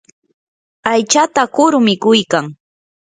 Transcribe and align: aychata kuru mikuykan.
aychata 0.91 1.43
kuru 1.55 1.77
mikuykan. 1.85 2.45